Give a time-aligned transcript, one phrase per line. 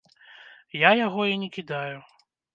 [0.87, 1.97] Я яго і не кідаю.